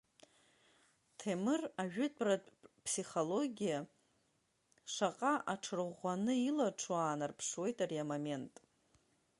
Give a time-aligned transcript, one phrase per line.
[1.17, 2.51] Ҭемыр ажәытәратә
[2.83, 3.79] ԥсихологиа
[4.93, 8.53] шаҟа аҽырӷәӷәаны илаҽу аанарԥшуеит ари амомент.